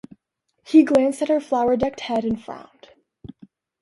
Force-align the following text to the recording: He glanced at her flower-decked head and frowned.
He 0.65 0.81
glanced 0.81 1.21
at 1.21 1.27
her 1.29 1.39
flower-decked 1.39 1.99
head 1.99 2.25
and 2.25 2.43
frowned. 2.43 2.89